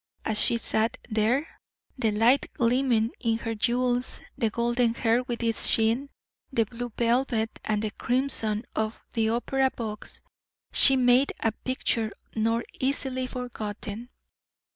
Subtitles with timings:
[0.25, 1.47] As she sat there,
[1.95, 6.09] the light gleaming in her jewels, the golden hair with its sheen,
[6.51, 10.19] the blue velvet and the crimson of the opera box,
[10.73, 14.09] she made a picture not easily forgotten.